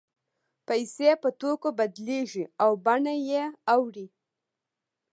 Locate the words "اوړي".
3.73-4.07